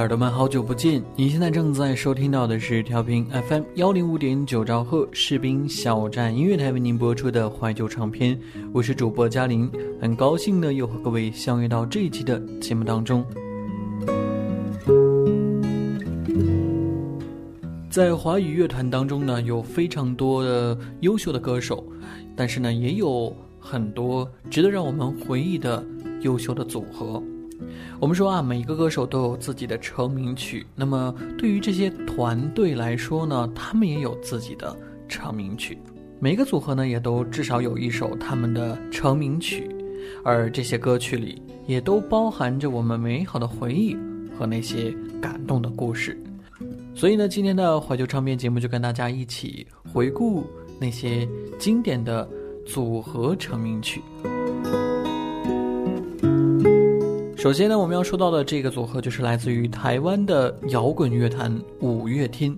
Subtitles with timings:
[0.00, 1.02] 耳朵们，好久不见！
[1.14, 8.36] 你现在正在收听到的是调频 FM 幺零五点九兆赫士兵小站音乐台为您播出的怀旧唱片，
[8.72, 9.70] 我是主播嘉玲，
[10.00, 13.24] 很高兴呢又和各位相约到这一期的节目当中。
[17.88, 21.84] 在华语乐团当中呢，有非常多的优秀的歌手，
[22.34, 25.84] 但是呢，也有很多值得让我们回忆的
[26.22, 27.22] 优秀的组合。
[28.00, 30.66] 我们说啊，每一个歌手都有自己的成名曲。
[30.74, 34.76] 那么对于这些团队来说呢，他们也有自己的
[35.08, 35.78] 成名曲。
[36.20, 39.68] 每个组合呢，也都至少有一首他们的成名曲，
[40.22, 43.96] 而这些歌曲里也都包含着我们美好的回忆
[44.38, 46.18] 和那些感动的故事。
[46.94, 50.44] 所以呢，今天的怀旧唱片节目就跟大家一起回顾
[50.78, 51.28] 那些
[51.58, 52.28] 经典的
[52.66, 54.00] 组合成名曲。
[57.44, 62.56] 首先呢，我们要说到的这个组合就是来自于台湾的摇滚乐坛五月天。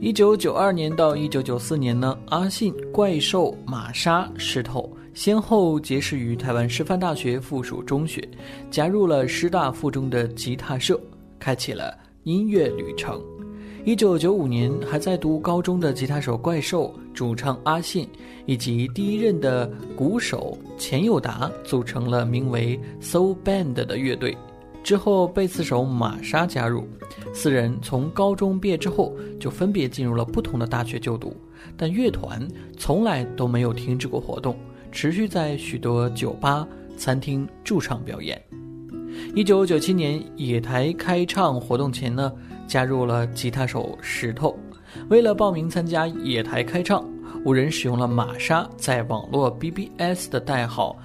[0.00, 8.28] 一九九二年到一九九四年呢，阿信、怪兽、玛莎、石头先后结识于台湾师范大学附属中学，
[8.72, 11.00] 加入了师大附中的吉他社，
[11.38, 13.22] 开启了音乐旅程。
[13.86, 18.08] 一九九五年，还在读高中的吉他手怪兽、主唱阿信
[18.46, 24.34] 以及第一任的鼓手钱友达组成了名为 Soul Band 的乐队。
[24.82, 26.88] 之后，贝斯手玛莎加入，
[27.34, 31.36] 四人从高中毕业之后就分别进入了不同的大学就读，
[31.76, 34.56] 但乐团从来都没有停止过活动，
[34.90, 36.66] 持续在许多酒吧、
[36.96, 38.42] 餐厅驻唱表演。
[39.34, 42.32] 一九九七年野台开唱活动前呢。
[42.74, 44.58] 加入了吉他手石头。
[45.08, 47.08] 为了报名参加野台开唱，
[47.44, 50.98] 五人使用了玛莎在网络 BBS 的代号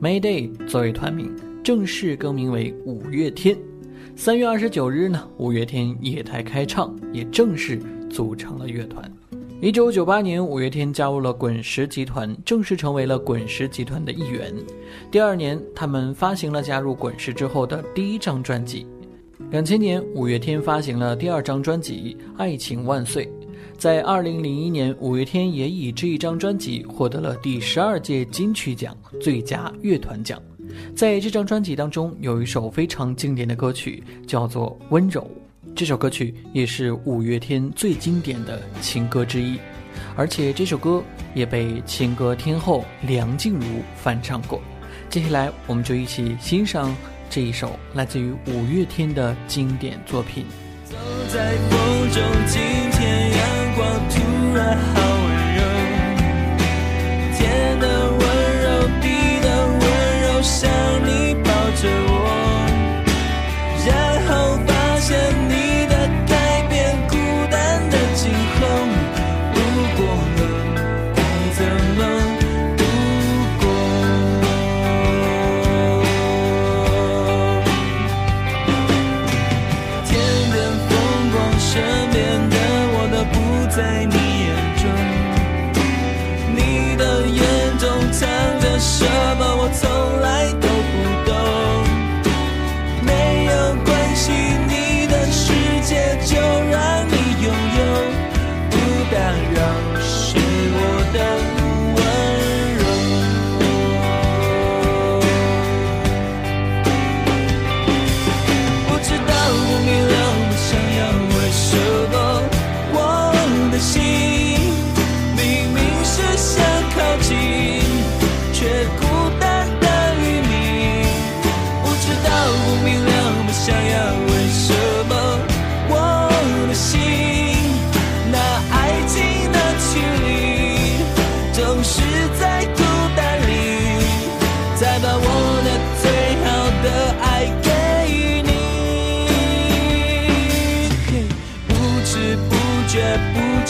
[0.00, 3.58] Mayday 作为团名，正式更名为五月天。
[4.14, 9.12] 三月二十九日呢，五月天野台开唱也正式组成了乐团。
[9.60, 14.54] 一九九八年，五月天加入了滚石集团，正式成为了滚石集团的一员。
[15.10, 18.86] 第二年，他们发行了加入滚石之后的第一张专辑。
[19.38, 23.26] 两千年，五月天发行了第二张专辑《爱情万岁》。
[23.76, 30.40] 在二零零一年，五月天也以这一张专辑获得了第十二届金曲奖最佳乐团奖。
[30.94, 35.20] 在这张专辑当中，有一首非常经典的歌曲，叫做《温柔》。
[35.74, 39.58] 这首歌曲也是五月天最经典的情歌之一，
[40.16, 41.04] 而且这首歌
[41.34, 44.60] 也被情歌天后梁静茹翻唱过。
[45.10, 46.92] 接下来，我们就一起欣赏。
[47.30, 50.46] 这一首来自于五月天的经典作品。
[50.84, 50.96] 走
[51.28, 52.62] 在风中今
[52.92, 55.26] 天阳光突然好温
[55.56, 55.60] 柔
[57.36, 58.20] 天的温
[58.62, 58.66] 柔
[59.02, 59.04] 地
[59.40, 59.82] 的温
[60.22, 60.70] 柔像
[61.04, 62.14] 你抱着我
[63.84, 63.88] 然
[64.28, 64.30] 后
[64.64, 64.70] 发
[65.00, 65.45] 现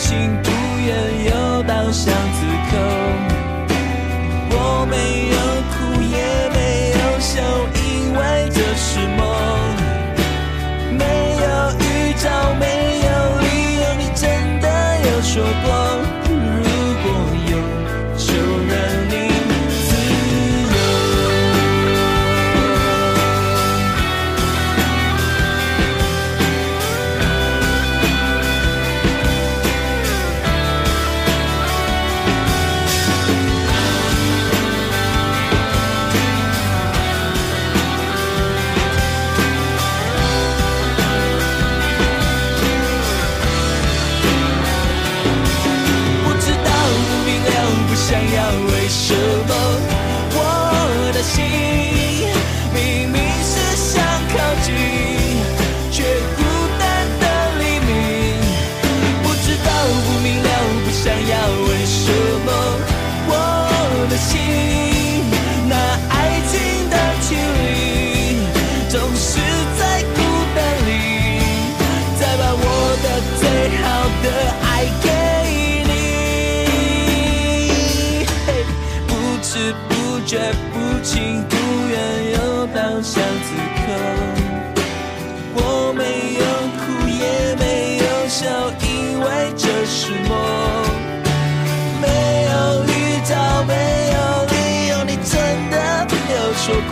[0.06, 0.50] 不情不
[0.87, 1.36] 愿，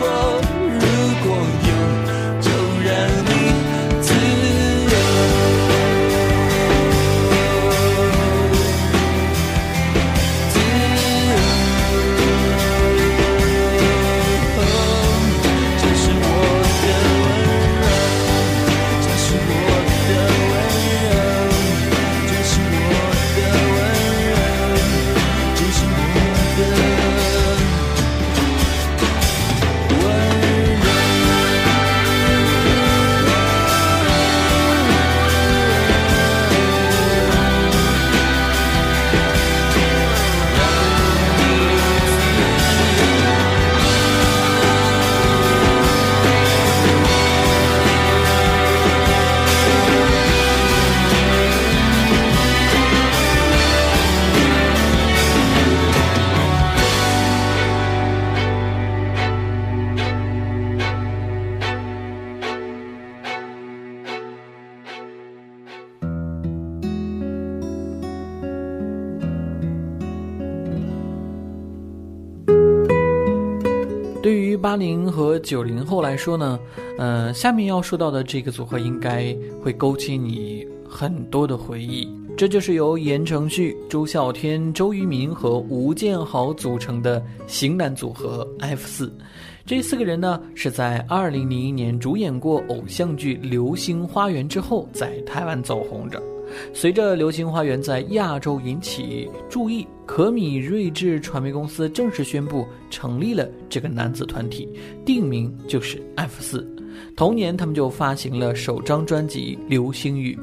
[0.01, 0.34] 有
[75.45, 76.59] 九零后来说呢，
[76.97, 82.09] 呃，下面要说到的这个组合应该会勾起你很多的回忆。
[82.35, 89.13] 这就是由言承旭、周孝天、周渝民和吴建豪组成的型男组合 F 四。
[89.67, 96.21] 这四个人呢，是在二零零一年主演过偶像剧《流星花园》之后，在台湾走红着。
[96.73, 104.67] 随着《流星花园》在亚洲引起注意，可米睿智传媒公司正式宣布成立了这个男子团体，
[105.05, 106.67] 定名就是 F 四。
[107.15, 110.33] 同年，他们就发行了首张专辑《流星雨》。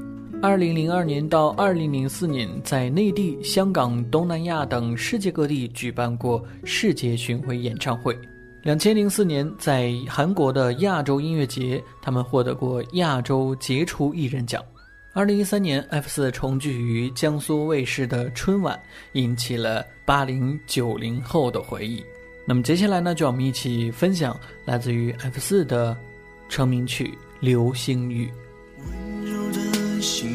[0.43, 8.19] 二零零二年到二零零四年，在内地、香港、东南亚等世界各地举办过世界巡回演唱会。
[8.65, 14.63] 两千零四年，在韩国的亚洲音乐节，他们获得过亚洲杰出艺人奖。
[15.15, 18.81] 二零一三年，F 四重聚于江苏卫视的春晚，
[19.13, 22.03] 引起了八零九零后的回忆。
[22.47, 25.95] 那么接下来呢，就让我们一起分享来自于 F 四的
[26.49, 27.09] 成名曲
[27.41, 28.27] 《流星雨》。
[28.87, 30.35] 温柔的星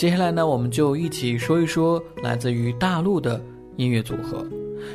[0.00, 3.38] 接下来呢，我们就一起说一说来自于大陆的
[3.76, 4.42] 音乐组合。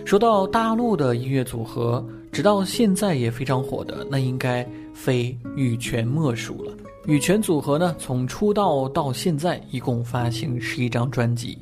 [0.03, 6.73] 说到大陆的音乐组合，直到现在也非常火的，那应该非羽泉莫属了。
[7.05, 11.55] 羽泉组合呢，从出道到现在一共发行十一张专辑，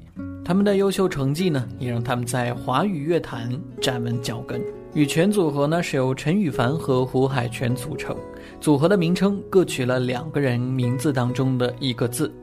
[0.46, 4.62] 他们的优秀成绩呢，也让他们在华语乐坛站稳脚跟。
[4.94, 8.16] 羽泉组合呢是由陈羽凡和胡海泉组成，
[8.62, 12.34] 组合的名称各取了两个人名字当中的一个字。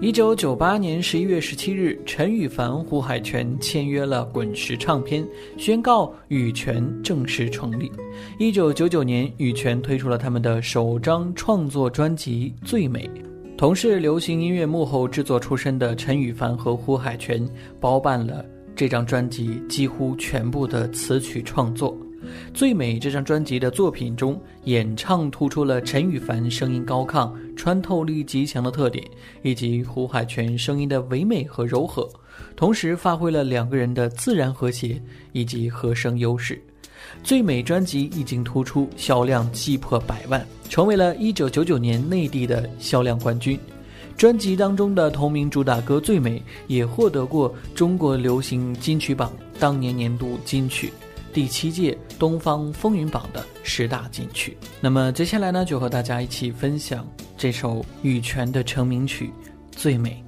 [0.00, 5.26] 一九九八年十一月十七日，陈羽凡、胡海泉签约了滚石唱片，
[5.56, 7.90] 宣告羽泉正式成立。
[8.38, 13.10] 一九九九年，羽泉推出了他们的首张创作专辑《最美》。
[13.56, 17.44] 同是流行音乐幕后制作出身的陈羽凡和胡海泉
[17.80, 18.44] 包办了
[18.76, 21.92] 这张专辑几乎全部的词曲创作。
[22.52, 29.04] 《最美》这张专辑的作品中，演唱突出了陈羽凡声音高亢、穿透力极强的特点，
[29.42, 32.08] 以及胡海泉声音的唯美和柔和。
[32.54, 35.00] 同时发挥了两个人的自然和谐
[35.32, 36.60] 以及和声优势。
[37.22, 43.58] 最美专辑一经突出，销量击破百万，成为了一九九九年内地的销量冠军。
[44.16, 50.92] 专辑当中的同名主打歌《最美》也获得过中国流行金曲榜当年年度金曲、
[51.38, 54.56] 第七届东方风云榜的十大金曲。
[54.80, 59.26] 那么接下来呢，就和大家一起分享这首羽泉的成名曲
[59.70, 60.20] 《最美》。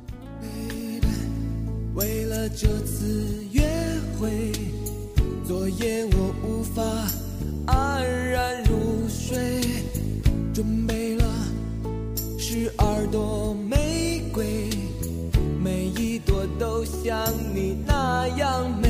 [1.97, 3.61] 为了这次约
[4.21, 4.53] 会，
[5.45, 6.81] 昨夜我无法
[7.67, 9.61] 安然入睡，
[10.55, 11.25] 准备了
[12.39, 14.71] 十二朵玫瑰，
[15.61, 18.90] 每一朵都像你那样美。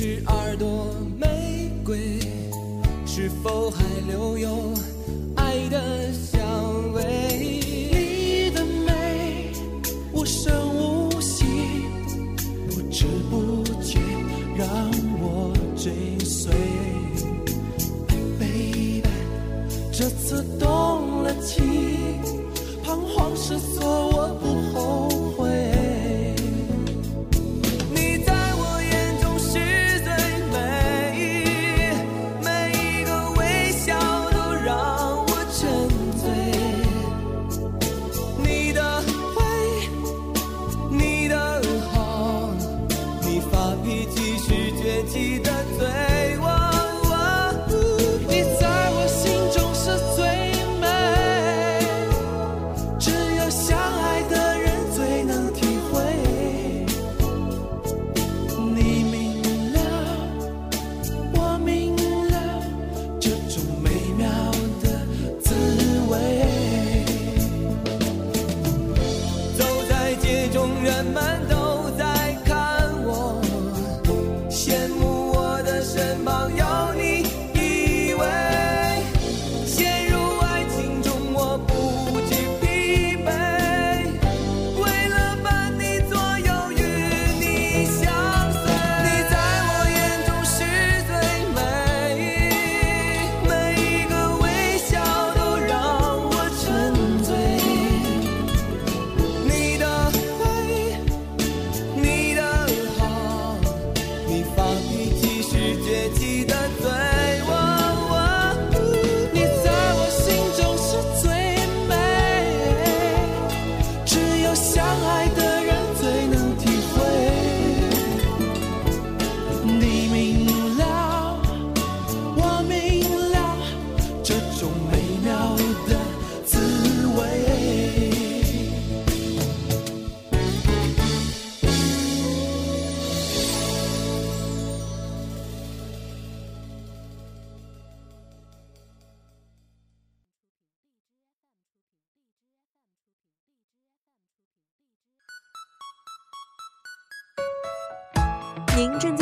[0.00, 2.20] 十二朵玫瑰，
[3.04, 4.72] 是否还留有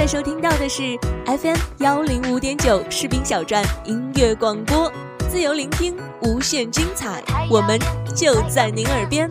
[0.07, 4.89] 在收听到的是 FM 幺零五点九士兵小站音乐广播，
[5.29, 7.77] 自由聆听，无限精彩，我们
[8.15, 9.29] 就在您耳边。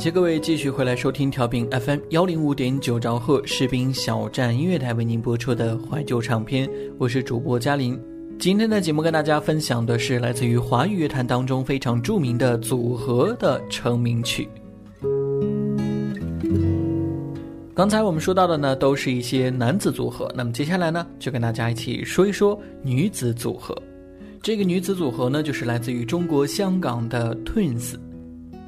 [0.00, 8.00] 谢各位继续回来收听调频 FM 幺零五点九兆赫士兵小站音乐台为您播出的怀旧唱片，我是主播嘉玲。
[8.38, 14.48] 今天的节目跟大家分享的是来自于华语乐坛当中非常著名的组合的成名曲。
[17.74, 23.76] 刚才我们说到的呢，都是一些男子组合，那么接下来呢，就跟大家一起说一说女子组合。
[24.42, 27.96] 这个女子组合呢，就是来自于中国香港的 Twins。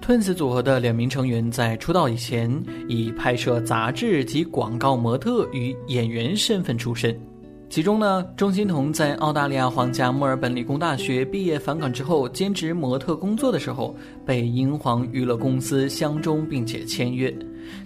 [0.03, 2.51] Twins 组合的两名成员在出道以前，
[2.89, 7.17] 以拍摄杂志及广告模特与演员身份出身。
[7.71, 17.33] 其中呢，钟欣桐在澳大利亚皇家墨尔本理工大学毕业返港之后，兼职模特工作的时候，被英皇娱乐公司相中并且签约。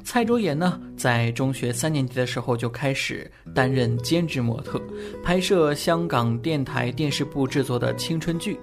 [0.02, 4.80] 蔡卓妍呢，在中学三年级的时候就开始担任兼职模特，
[5.22, 8.58] 拍摄香港电台电视部制作的青春剧。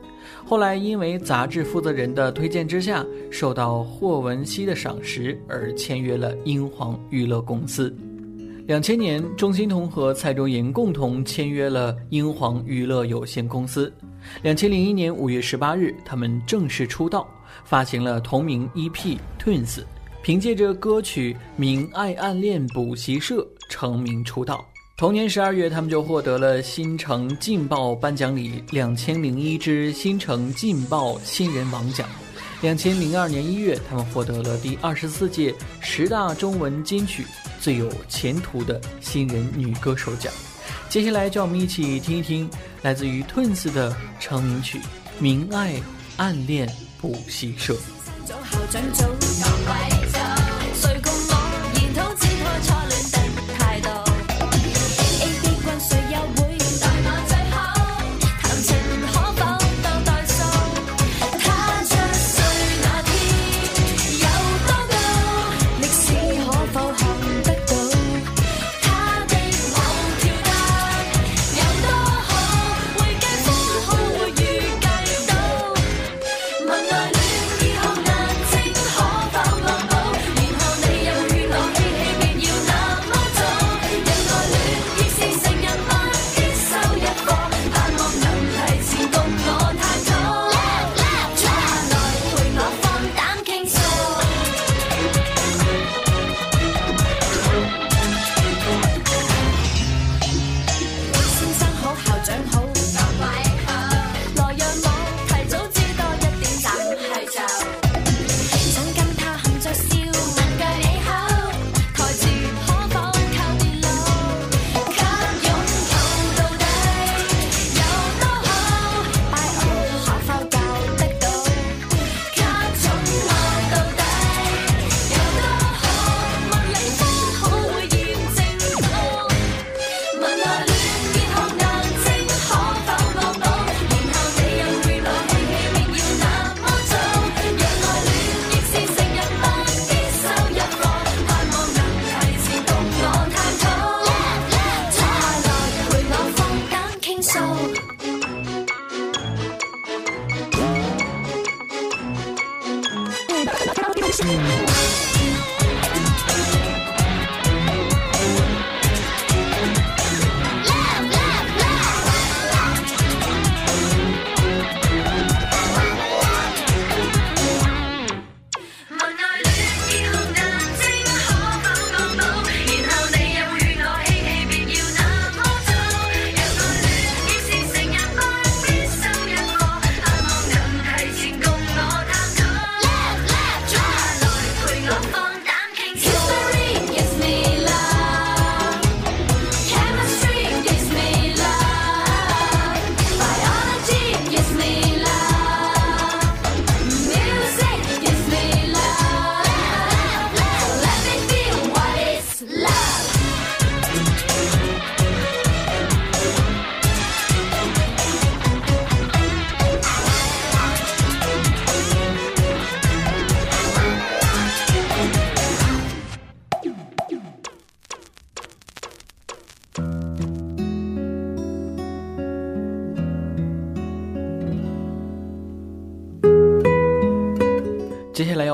[0.45, 7.95] 后来因为杂志负责人的推荐之下，受到霍汶希的赏识而签约了英皇娱乐公司。
[8.67, 13.91] 两千年，钟欣桐和蔡卓妍共同签约了英皇娱乐有限公司。
[14.41, 17.27] 两千零一年五月十八日，他们正式出道，
[17.65, 18.91] 发行了同名 EP
[19.37, 19.79] 《Twins》，
[20.21, 24.63] 凭借着歌曲《明爱暗恋补习社》成名出道。
[25.03, 32.07] 同年十二月，他们就获得了新城劲爆颁奖礼两千零一支新城劲爆新人王奖。
[32.61, 37.25] 两千零二年一月，他们获得了第二十四届十大中文金曲
[37.59, 40.31] 最有前途的新人女歌手奖。
[40.87, 42.49] 接下来，就让我们一起听一听
[42.81, 44.77] 来自于 Twins 的成名曲
[45.19, 45.73] 《明爱
[46.15, 46.65] 暗戀
[47.01, 47.73] 補習社》。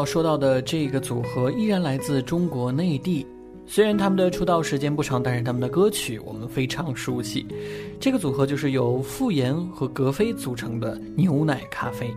[0.10, 3.24] 说到的这个组合依然来自中国内地。
[3.68, 7.46] 虽然他们的出道时间不长，但是他们的歌曲我们非常熟悉。
[8.00, 12.12] 这个组合就是由傅岩和格飞组成的牛奶咖啡。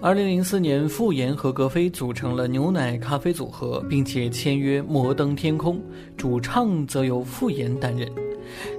[0.00, 5.82] 二零零四年，傅岩和格飞组成了牛奶咖啡组合，并且签约摩登天空，
[6.16, 8.08] 主唱则由傅岩担任。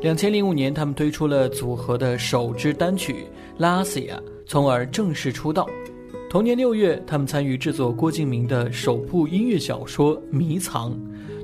[0.02, 3.14] 两千零五年，他们推出了组合的首支单曲
[3.58, 4.16] 《拉西亚》，
[4.48, 5.68] 从而正式出道。
[6.36, 10.92] 同年六月，他们参与制作郭敬明的首部音乐小说《迷藏》。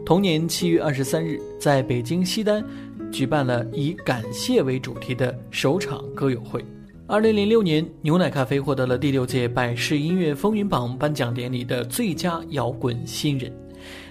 [0.06, 2.62] 同年七月二十三日，在北京西单
[3.10, 6.62] 举办了以感谢为主题的首场歌友会。
[7.08, 13.50] 二零零六年，牛奶咖啡获得了第六届百事音乐风云榜颁奖典礼的最佳摇滚新人。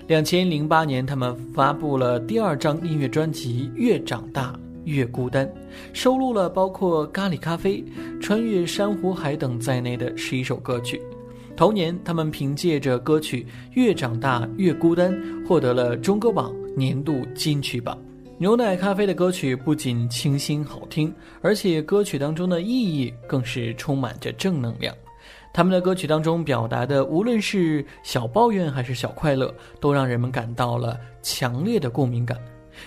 [0.07, 5.47] 两千零八年，他们发布了第二张音乐专辑《越长大越孤单》，
[5.93, 7.85] 收录了包括咖喱咖啡、
[8.21, 11.01] 穿越珊瑚海等在内的十一首歌曲。
[11.57, 13.43] 同年，他们凭借着歌曲
[13.75, 15.14] 《越长大越孤单》
[15.47, 17.99] 获得了中歌榜年度金曲榜。
[18.38, 24.95] 牛奶咖啡的歌曲不仅清新好听，而且歌曲当中的意义更是充满着正能量。
[25.53, 32.38] 他们的歌曲当中表达的，无论是小抱怨还是小快乐，都让人们感到了强烈的共鸣感。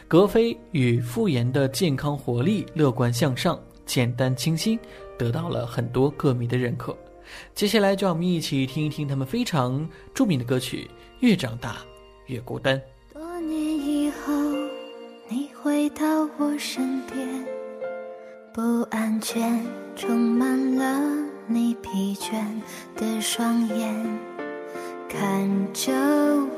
[0.08, 4.80] 格飞与傅岩的健康活力、乐观向上、简单清新，
[5.18, 6.96] 得到了很多歌迷的认可。
[7.56, 11.78] 接下来，就让我们一起听一听他们非常著名的歌曲《越长大
[12.28, 12.78] 越孤单》。
[13.14, 14.34] 多年以后，
[15.30, 16.06] 你回到
[16.38, 17.46] 我身边，
[18.54, 21.02] 不安全充满了
[21.48, 22.44] 你疲倦
[22.96, 24.20] 的双眼，
[25.08, 25.94] 看着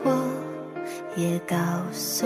[0.04, 0.30] 我，
[1.16, 1.56] 也告
[1.92, 2.26] 诉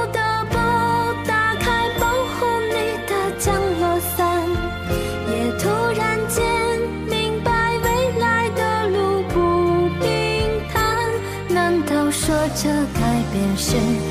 [13.31, 14.10] 变身。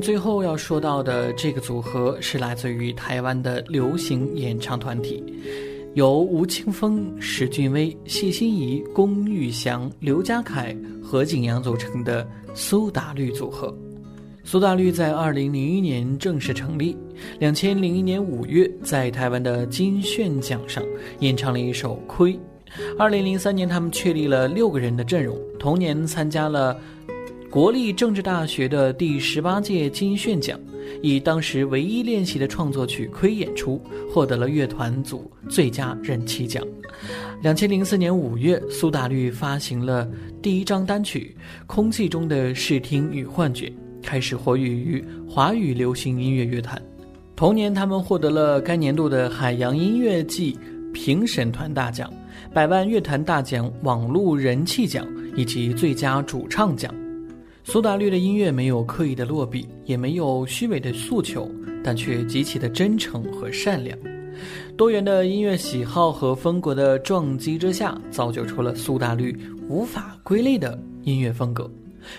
[0.00, 5.22] 最后要说到的这个组合是来自于台湾的流行演唱团体，
[5.94, 13.76] 由吴青峰、石俊威、谢欣怡、龚玉祥、刘家凯、何景阳组成的苏打绿组合。
[14.42, 16.96] 苏打绿在二零零一年正式成立，
[17.38, 20.82] 两千零一年五月在台湾的金炫奖上
[21.18, 22.32] 演唱了一首《亏》。
[22.96, 26.76] 二零零三年，他们确立了六个人的阵容，同年参加了。
[27.50, 30.56] 国立政治大学的第十八届金炫奖，
[31.02, 36.64] 以当时唯一练习的创作曲《亏》演出，获得了乐团组最佳人气奖。
[37.42, 40.08] 两千零四年五月，苏打绿发行了
[40.40, 41.34] 第一张单曲
[41.66, 43.66] 《空气中的视听与幻觉》，
[44.00, 46.80] 开始活跃于华语流行音乐乐坛。
[47.34, 50.56] 同年，他们获得了该年度的海洋音乐季
[50.94, 52.12] 评审团大奖、
[52.54, 56.94] 百万乐团大奖网络人气奖以及最佳主唱奖。
[57.62, 61.48] 苏打绿的音乐没有刻意的落笔，也没有虚伪的诉求，
[61.84, 63.96] 但却极其的真诚和善良。
[64.76, 71.70] 多元的音乐喜好和风格的撞击之下，造就出了苏打绿无法归类的音乐风格。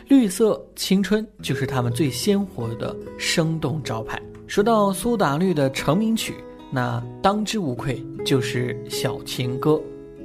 [0.08, 4.22] 绿色青春就是他们最鲜活的生动招牌。
[4.46, 6.36] 说到苏打绿的成名曲，
[6.72, 9.72] 那当之无愧就是《小情歌》。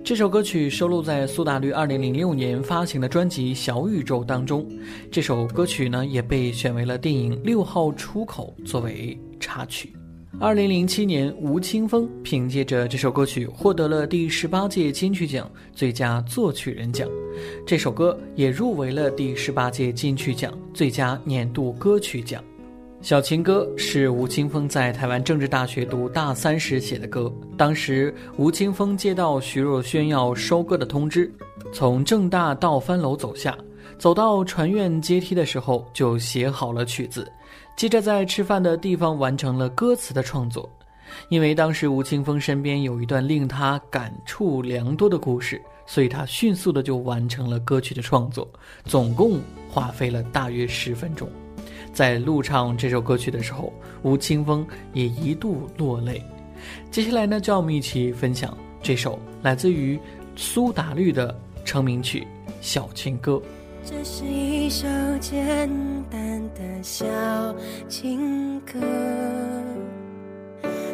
[0.07, 4.65] 这首歌曲收录在苏打绿2006年发行的专辑《小宇宙》当中。
[5.11, 9.93] 这首歌曲呢，也被选为了电影《六号出口》作为插曲。
[10.39, 17.09] 2007年，吴青峰凭借着这首歌曲获得了第十八届金曲奖最佳作曲人奖，
[17.67, 22.41] 这首歌也入围了第十八届金曲奖最佳年度歌曲奖。
[23.03, 27.33] 小情歌是吴青峰在台湾政治大学读大三时写的歌。
[27.57, 31.33] 当时吴青峰接到徐若瑄要收歌的通知，
[31.73, 33.57] 从正大到番楼走下，
[33.97, 37.31] 走到船院阶梯的时候就写好了曲子，
[37.77, 40.69] 接着在吃饭的地方完成了歌词的创作。
[41.29, 48.51] 因为当时吴青峰身边有一段令他感触良多的故事，所以他迅速的就完成了歌曲的创作，
[48.85, 51.31] 总共花费了大约十分钟。
[51.97, 56.23] 在录唱这首歌曲的时候，吴青峰也一度落泪。
[56.91, 59.99] 接下来呢，就让我们一起分享这首来自于
[60.37, 62.21] 苏打绿的成名曲
[62.61, 63.33] 《小情歌》。
[63.83, 64.87] 这是一首
[65.21, 65.71] 简
[66.11, 67.07] 单的小
[67.89, 68.79] 情歌，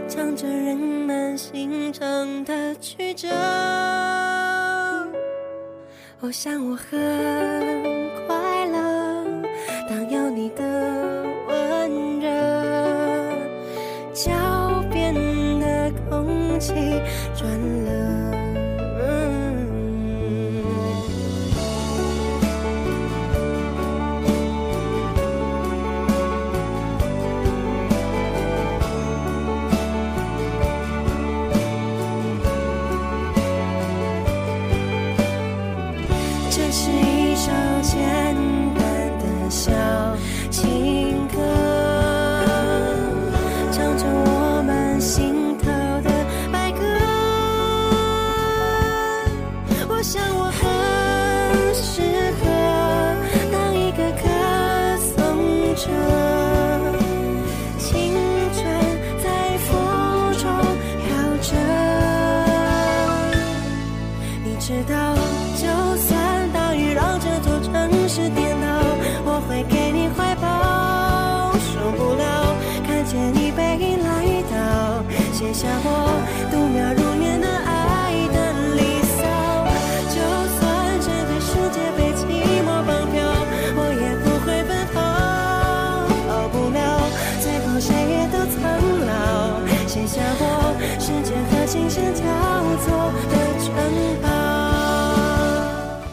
[0.08, 3.28] 唱着人们心肠的曲折。
[6.20, 6.88] 我想我很
[8.28, 9.01] 快乐，
[16.62, 17.02] 空气
[17.34, 17.50] 转
[17.84, 18.11] 了。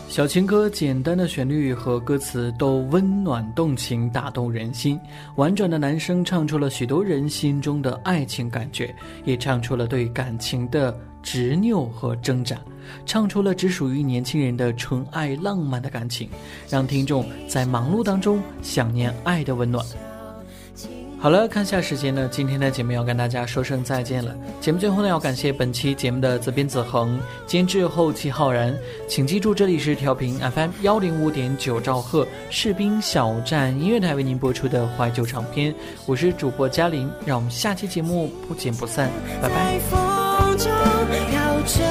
[0.10, 5.00] 小情歌简单的旋律和歌词都温暖动情，打动人心。
[5.36, 8.94] 婉转的男声唱出了许多人心中的爱情感觉，
[9.24, 12.58] 也唱出了对感情的执拗和挣扎，
[13.06, 16.28] 唱出了只属于年轻人的纯爱浪漫的感情，
[16.68, 19.86] 让听众在忙碌当中想念爱的温暖。
[21.22, 24.34] 好了，看下时间呢，今天的节目要跟大家说声再见了。
[24.62, 28.74] 节目最后呢，要感谢本期节目的责编子恒、监制后期浩然。
[29.06, 39.10] 请记住，这里是调频 FM 幺零五点九兆赫士兵小站音乐台为您播出的怀旧唱片，我是主播嘉玲，让我们下期节目不见不散，
[39.42, 39.78] 拜拜。
[39.90, 40.72] 风中
[41.30, 41.84] 飘着。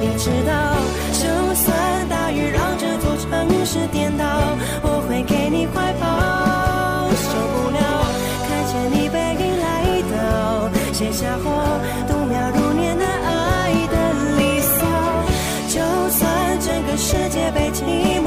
[0.00, 0.76] 你知道，
[1.12, 4.23] 就算大雨让这座城市颠倒，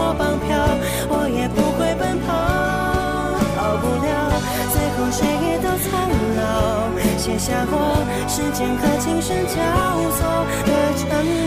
[0.07, 0.55] 我绑票，
[1.09, 2.31] 我也不会奔跑。
[3.57, 4.07] 逃不了，
[4.71, 5.91] 最后谁也都苍
[6.37, 7.75] 老，写下我
[8.25, 9.55] 时间和琴声交
[10.15, 10.19] 错
[10.65, 11.03] 的城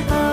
[0.06, 0.29] 堡。